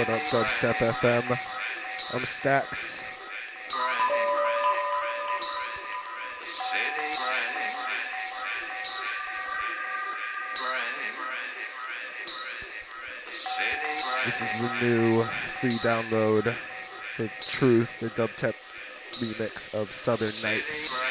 [0.00, 1.38] What up, Dubstep FM?
[2.14, 3.02] I'm Stacks.
[14.24, 15.24] This is the new
[15.60, 16.54] free download
[17.16, 18.54] for Truth, the dubstep
[19.18, 21.09] remix of Southern Nights.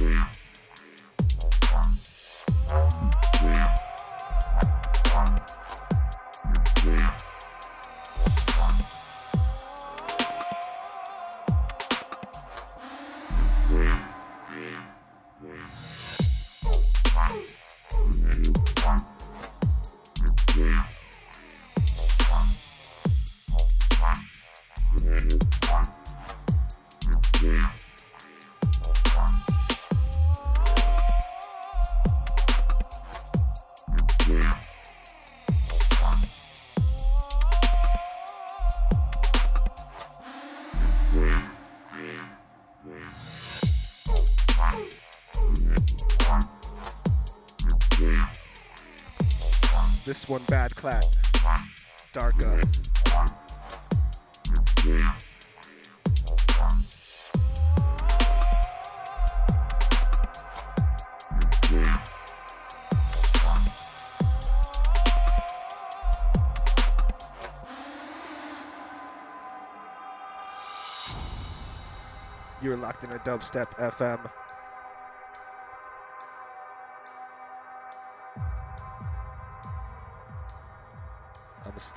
[0.00, 0.37] Lovely.
[50.28, 51.04] One bad clap.
[52.12, 52.62] Darka.
[72.60, 74.30] You're locked in a dubstep FM.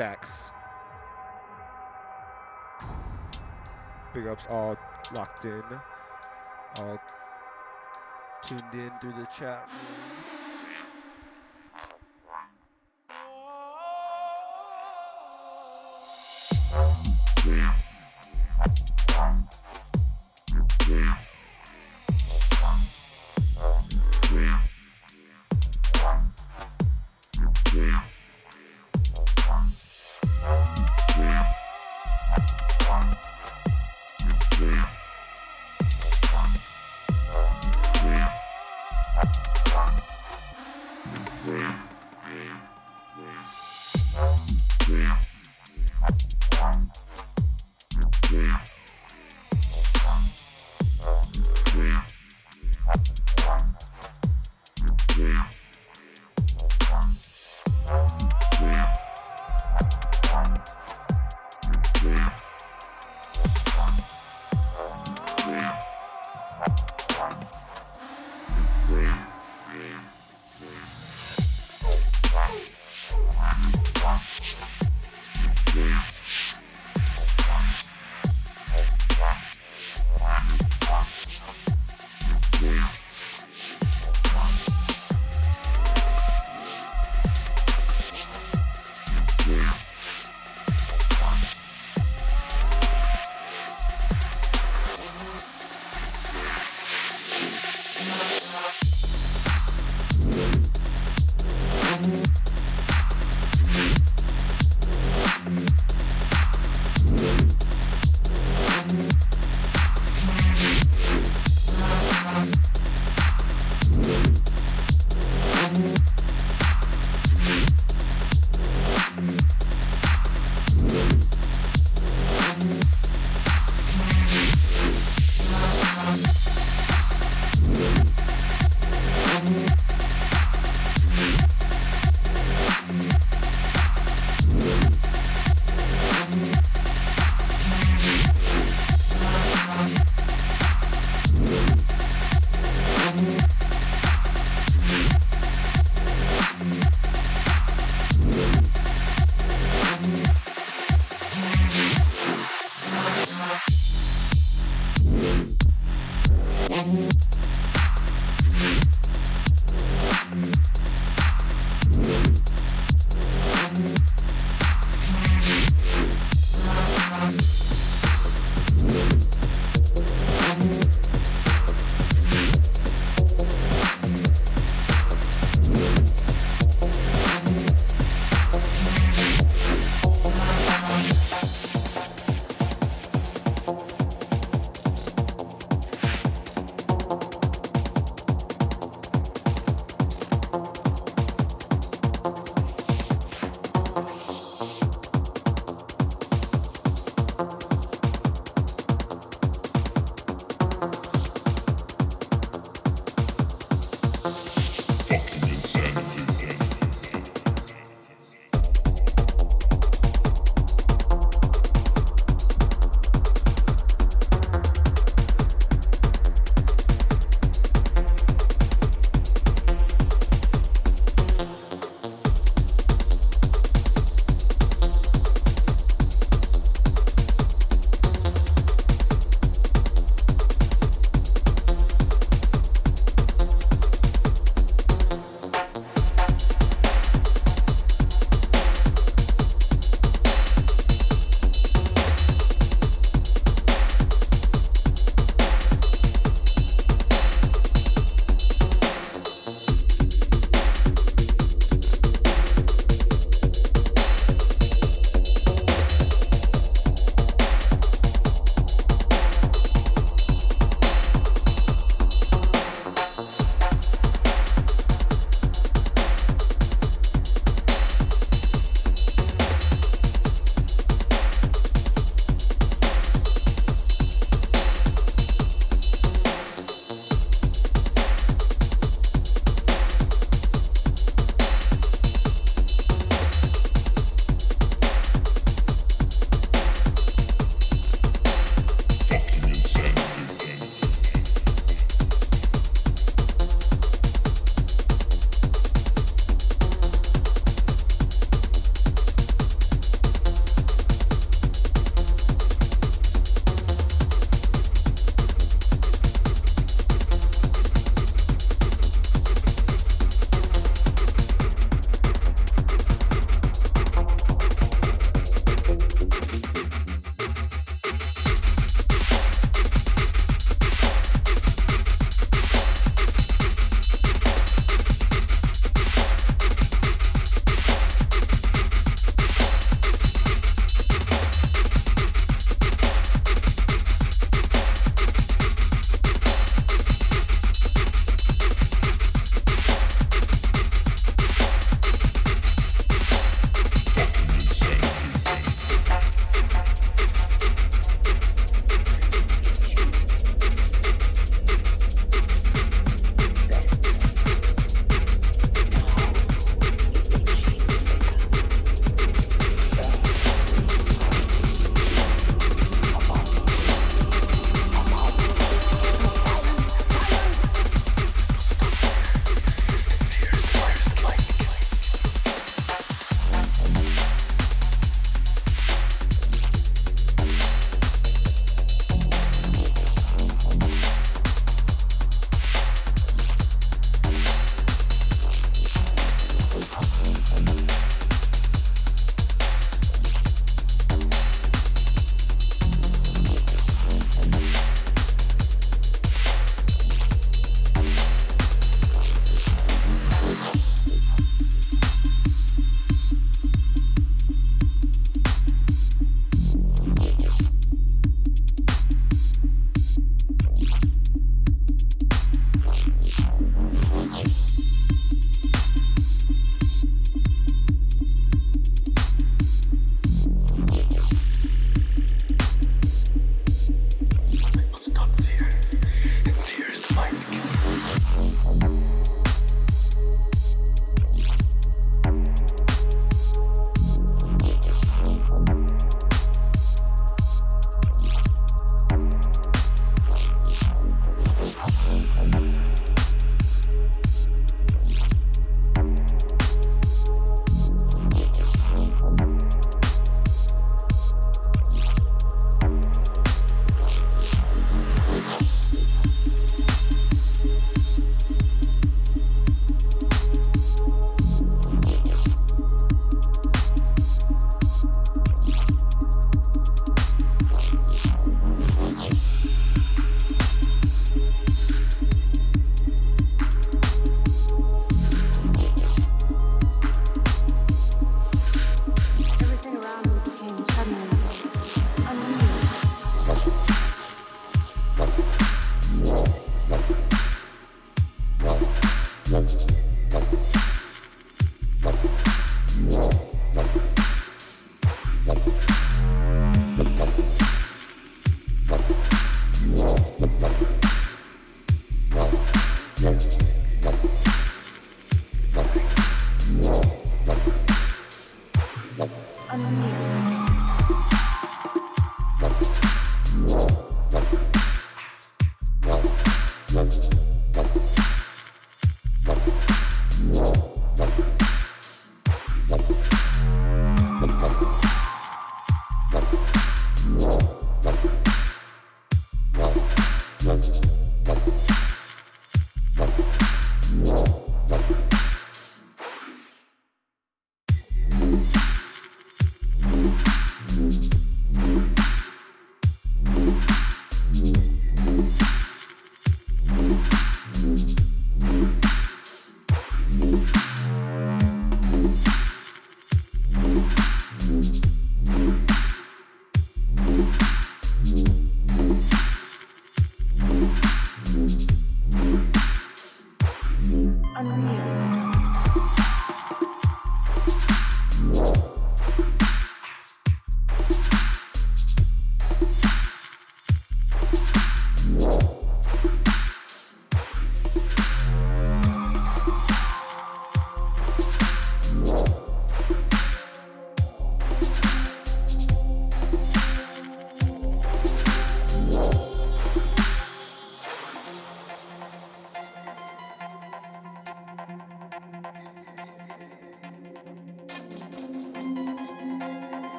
[0.00, 0.48] stacks.
[4.14, 4.74] Big ups all
[5.14, 5.62] locked in,
[6.78, 6.98] all
[8.46, 9.68] tuned in through the chat.
[17.46, 17.89] Yeah.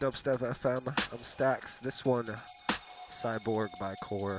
[0.00, 1.12] Dubstep FM.
[1.12, 1.76] I'm Stacks.
[1.76, 2.24] This one,
[3.10, 4.38] Cyborg by Core.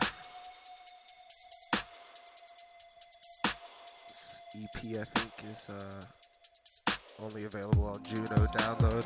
[4.08, 8.26] This EP, I think, is uh, only available on Juno
[8.58, 9.06] download.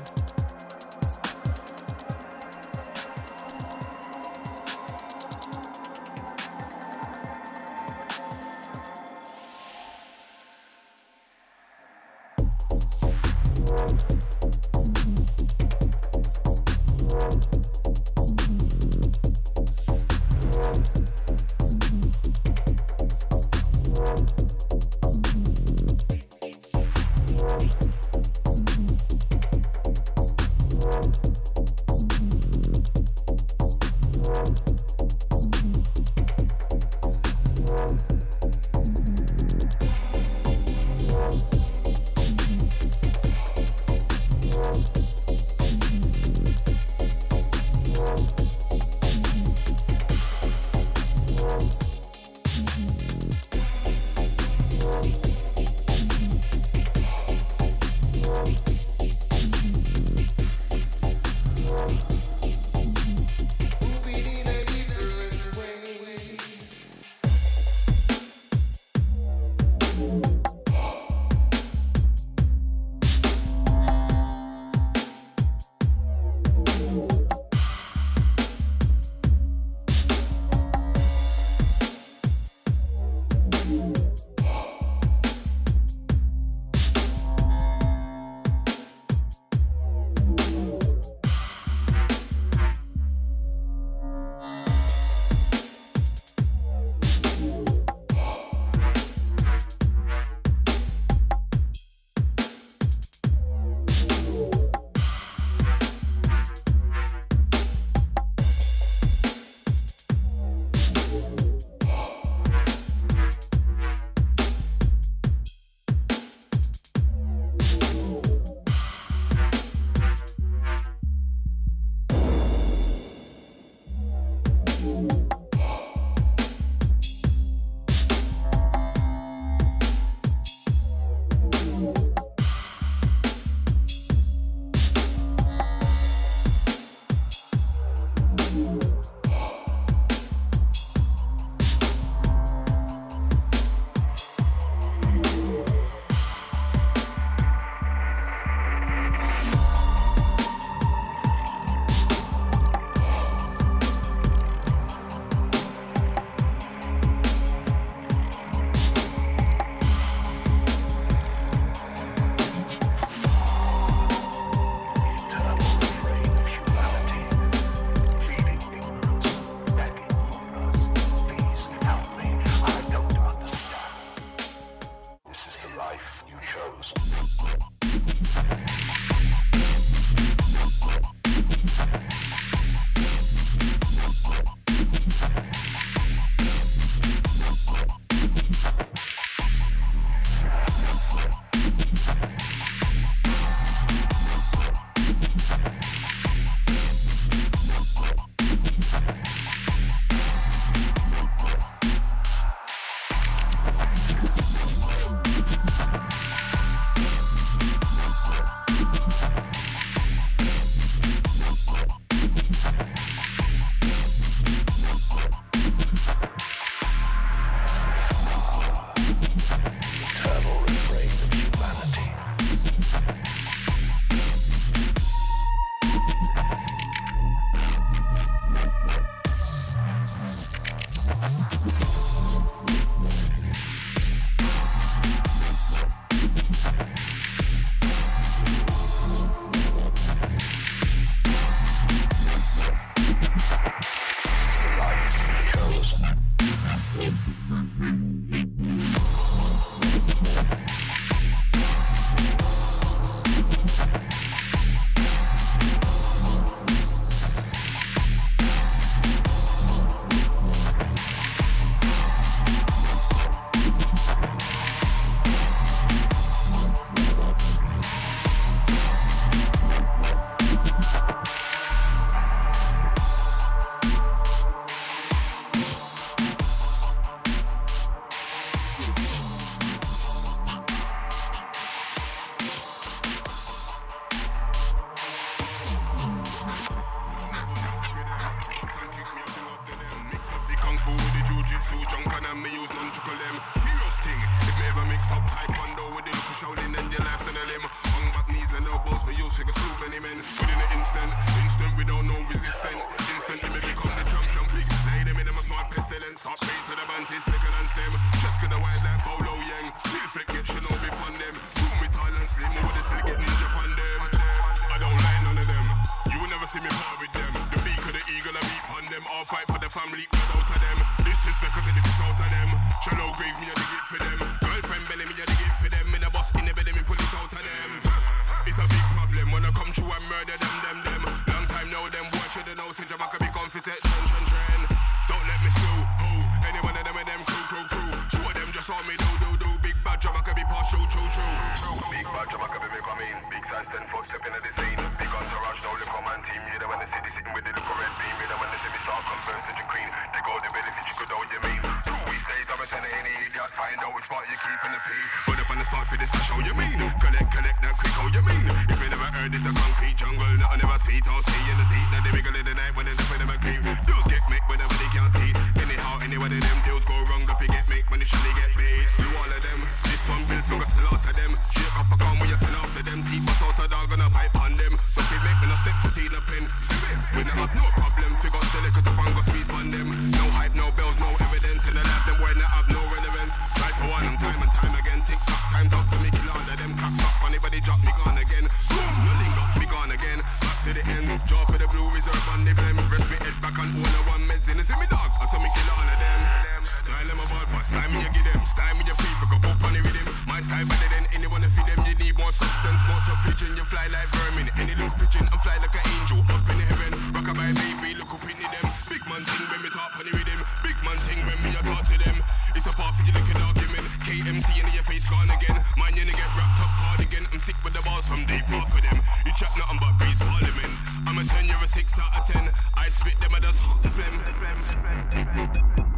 [414.15, 414.45] Argument.
[414.45, 415.63] KMT in your face gone again.
[415.78, 417.28] Mine you get wrapped up hard again.
[417.34, 419.01] I'm sick with the balls from deep off of them.
[419.25, 420.73] You chat nothing but breeze parliament.
[421.08, 422.51] I'm a 10, you're a 6 out of 10.
[422.78, 425.94] I spit them, I just hot the phlegm.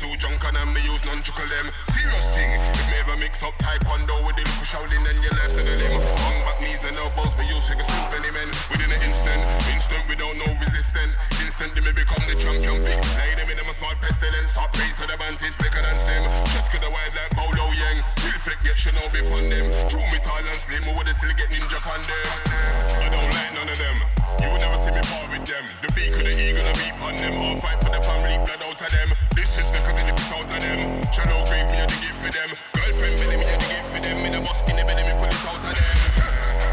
[0.00, 1.68] With the and I'm use nunchuckle them.
[1.92, 2.56] Serious thing.
[2.56, 5.76] If me ever mix up taekwondo with the little Shaolin and your left to the
[5.76, 6.00] limb.
[6.24, 8.48] Hung back knees and elbows me use figure soup any men.
[8.72, 11.20] Within an instant, instant without no resistance.
[11.44, 12.96] Instantly me become the champion big.
[13.20, 14.56] Lay them in them a small pestilence.
[14.56, 16.24] Stop pay to the banty slicker than stem.
[16.56, 18.00] Just get the wide like Bolo Yeung.
[18.24, 19.68] Real flick get Shinobi pon them.
[19.92, 22.28] True me tall and slim, would they still get ninja pon them.
[23.04, 24.19] I don't like none of them.
[24.38, 25.64] You will never see me part with them.
[25.82, 27.34] The beak of the eagle, I beat on them.
[27.40, 29.08] I'll fight for the family, blood out of them.
[29.34, 30.80] Disrespect cause it is out of them.
[31.10, 32.50] Shadow grave, me a dig it for them.
[32.76, 34.16] Girlfriend belly, me a dig it for them.
[34.22, 35.98] In the bus, in the belly, me pull it out of them.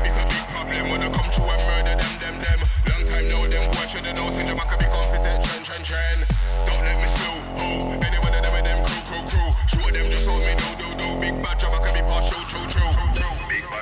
[0.05, 2.59] It's a big problem when I come through and murder them, them, them.
[2.87, 6.19] Long time now, them boy should've known since Jamaica be confident, trend, trend, trend.
[6.69, 8.05] Don't let me slow, oh.
[8.05, 9.49] Any one of them and them crew, crew, crew.
[9.71, 11.07] Show them just how me do, do, do.
[11.19, 12.66] Big bad Jamaica be partial, true,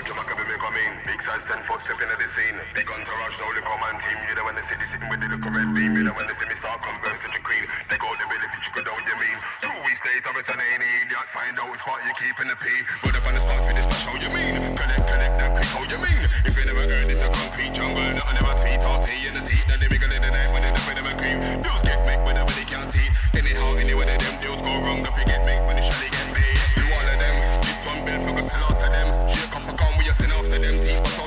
[0.05, 0.93] Jamaica be me come in.
[1.01, 2.53] Big size 10 foot step into the scene.
[2.77, 4.17] Big entourage now the command team.
[4.29, 5.97] You know when they see the sitting with the little red beam.
[5.97, 7.65] You know when they see me start converse to the queen.
[7.89, 9.37] They go the benefit you could know what you mean.
[9.65, 12.69] Two weeks later, I'm telling any idiot find out part you keep in the P.
[13.01, 14.77] But up on the start for this, that's how you mean.
[14.77, 16.21] Collect, collect that quick, how you mean.
[16.45, 18.05] If you never heard this, a concrete jungle.
[18.05, 19.65] Nothing never sweet or tea in the seat.
[19.65, 21.41] Now they wiggle in the night when they dip in them a cream.
[21.65, 23.09] Dudes get make whenever they can't see.
[23.33, 25.01] Anyhow, any one of them deals go wrong.
[25.01, 26.14] The pig get make when they surely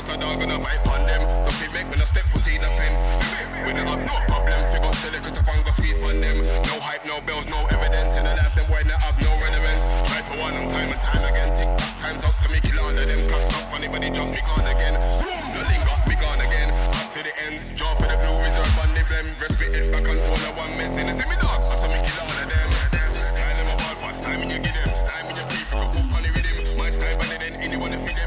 [0.09, 1.23] a dog and a pipe on them.
[1.45, 2.95] The pig make me no step foot in a pen.
[3.67, 4.59] We don't have no problem.
[4.99, 6.41] Figure it up and go squeeze on them.
[6.41, 8.17] No hype, no bells, no evidence.
[8.17, 9.85] In the life, them boy not have no relevance.
[10.09, 11.51] Try for one and time and time again.
[11.57, 13.29] Tick tock, time's up to kill all of them.
[13.29, 14.97] Clocks up, anybody jump me gone again.
[15.21, 16.69] Boom, the linger, me gone again.
[16.73, 17.57] Back to the end.
[17.77, 19.27] Jaw for the blue reserve on the blem.
[19.29, 20.97] Respect it back on all of one meds.
[20.97, 22.69] In the see me dog, I saw me kill all of them.
[23.37, 24.89] Try them a ball fast time when you give them.
[24.89, 26.57] Time when you go up on the rhythm.
[26.81, 28.18] My style better than anyone if you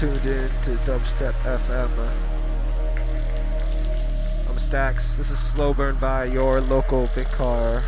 [0.00, 1.90] tuned in to Dubstep FM.
[1.98, 2.10] Uh,
[4.48, 5.14] I'm Stacks.
[5.14, 7.82] This is Slow Burn by your local Vicar.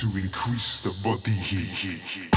[0.00, 2.30] To increase the body heat.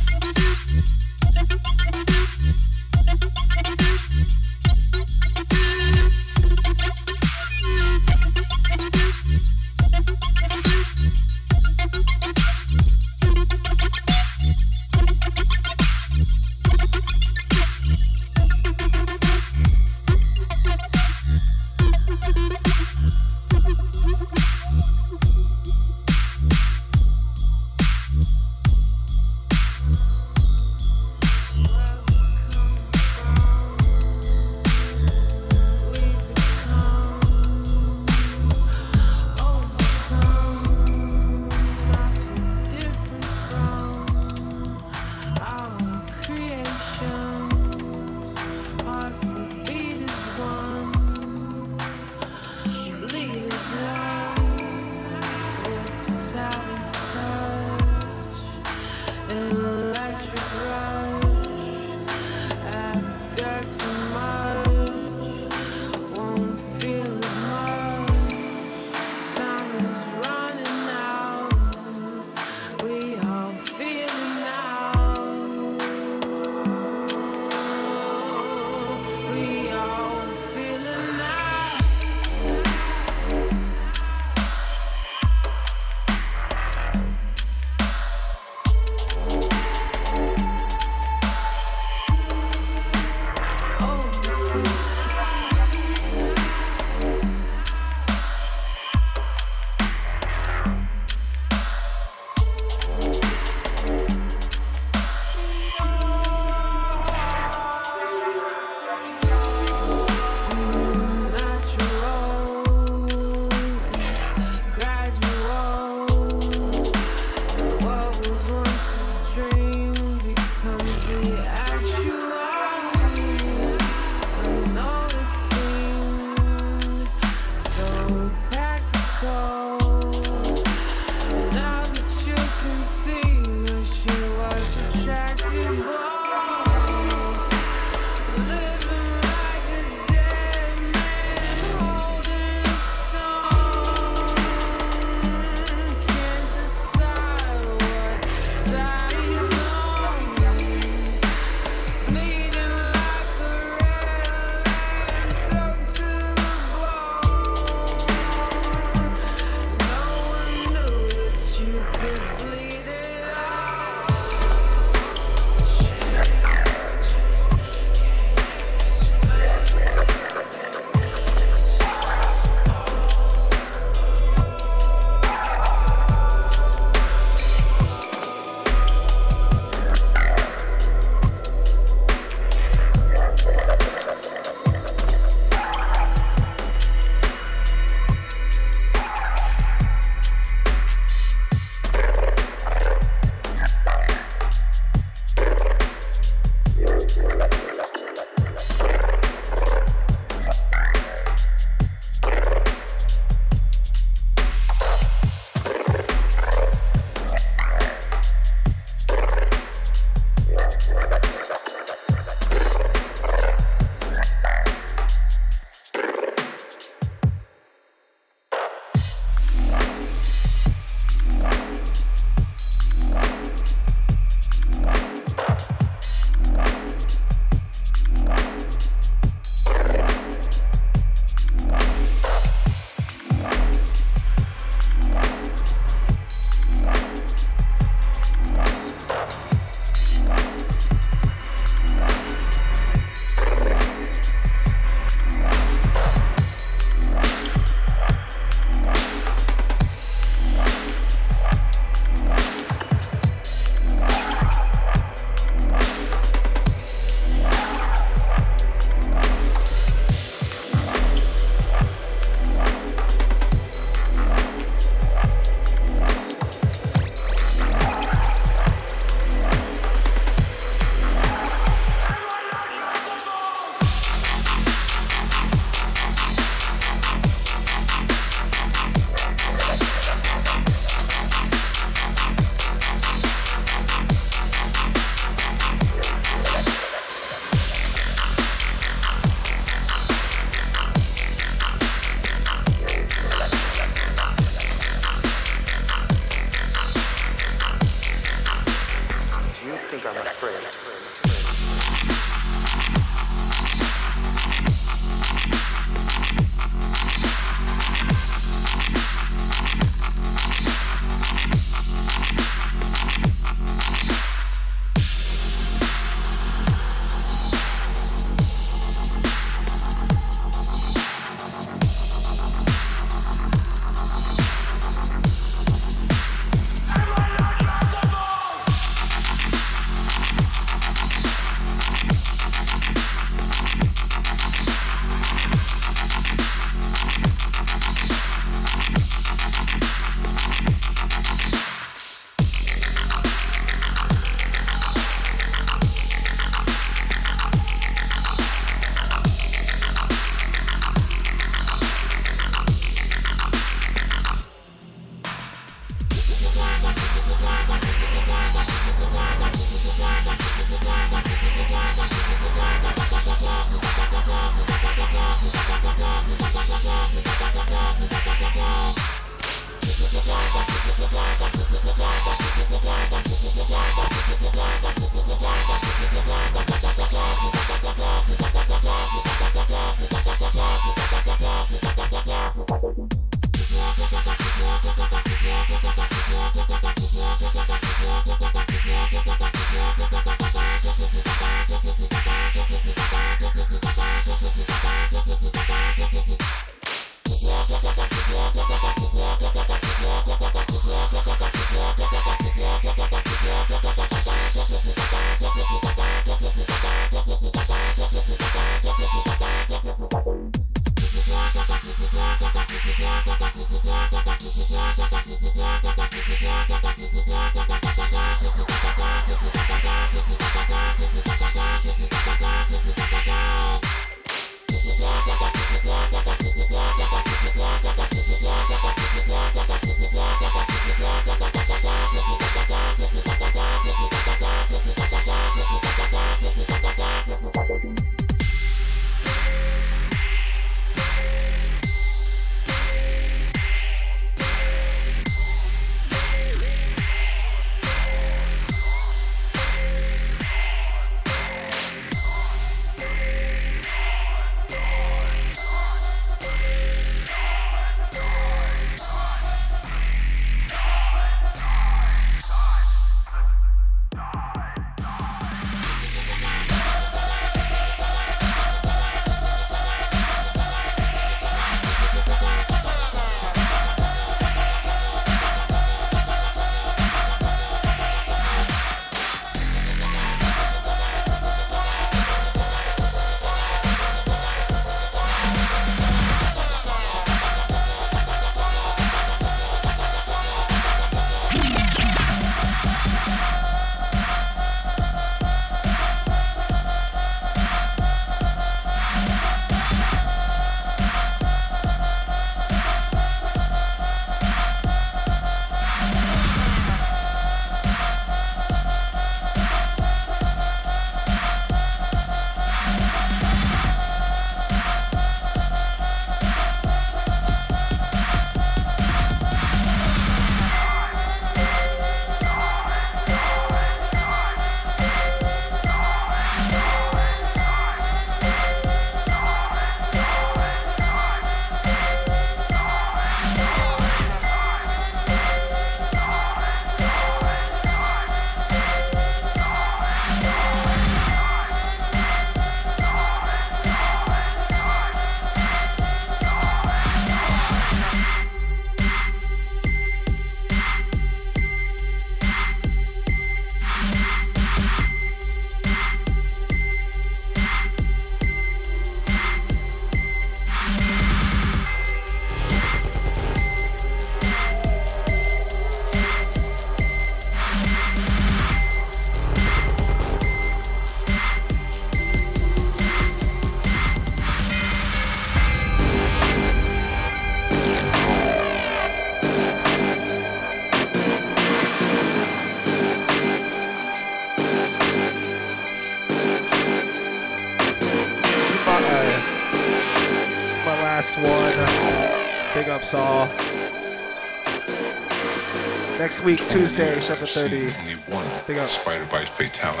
[596.44, 598.00] Week, Tuesday, 7.30.
[598.00, 598.88] Only one Big up.
[598.88, 600.00] spider bite fatality.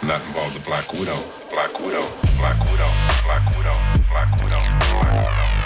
[0.00, 1.16] And that involves the Black Widow,
[1.50, 2.06] Black Widow,
[2.38, 2.90] Black Widow,
[3.22, 3.76] Black Widow,
[4.10, 4.58] Black Widow,
[4.98, 5.61] Black Widow,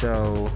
[0.00, 0.50] So